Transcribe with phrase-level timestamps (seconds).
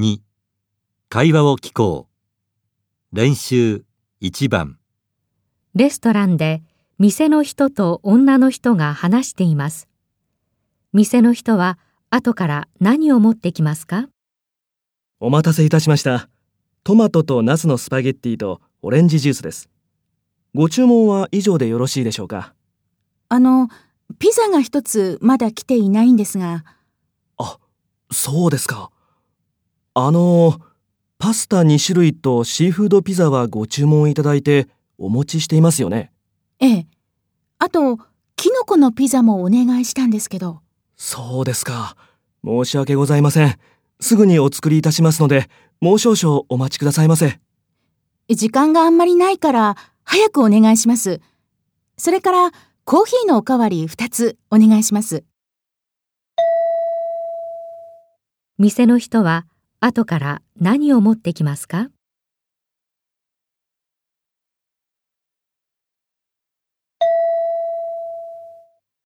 [0.00, 0.20] 2
[1.10, 2.08] 会話を聞こ
[3.12, 3.84] う練習
[4.22, 4.78] 1番
[5.74, 6.62] レストランで
[6.98, 9.88] 店の人と女の人が話しています。
[10.94, 11.78] 店の人は
[12.08, 14.08] 後から何を持ってきますか？
[15.20, 16.30] お待たせいたしました。
[16.82, 19.68] トマトとナスのスパゲッティとオレンジジュースです。
[20.54, 22.54] ご注文は以上でよろしいでしょうか？
[23.28, 23.68] あの、
[24.18, 26.64] ピザが一つまだ来ていないんですが、
[27.36, 27.58] あ、
[28.10, 28.90] そうですか。
[29.94, 30.60] あの、
[31.18, 36.12] パスタ2種類とシーフードピザはご注文いただいてお持ちしていますよね。
[36.60, 36.86] ええ。
[37.58, 37.98] あと、
[38.36, 40.60] キノコのピザもお願いしたんですけど、
[40.96, 41.96] そうですか。
[42.44, 43.58] 申し訳ございません。
[44.00, 45.48] すぐにお作りいたしますので、
[45.80, 47.40] もう少々お待ちくださいませ。
[48.28, 51.20] 時間があんまりないから、早くお願いします。
[51.96, 52.52] それから、
[52.84, 55.24] コーヒーのおかわり二つお願いします。
[58.58, 59.46] 店の人は
[59.82, 61.88] 後から何を持ってきますか？